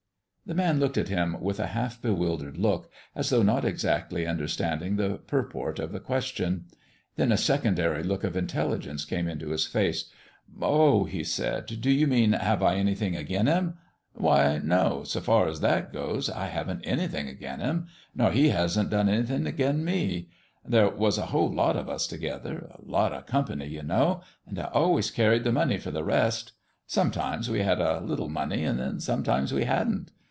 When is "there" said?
20.65-20.89